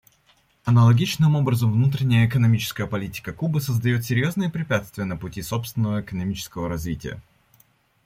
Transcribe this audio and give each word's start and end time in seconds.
Аналогичным 0.65 1.35
образом, 1.35 1.71
внутренняя 1.73 2.27
экономическая 2.27 2.87
политика 2.87 3.33
Кубы 3.33 3.61
создает 3.61 4.03
серьезные 4.03 4.49
препятствия 4.49 5.03
на 5.03 5.15
пути 5.15 5.43
собственного 5.43 6.01
экономического 6.01 6.67
развития. 6.67 7.21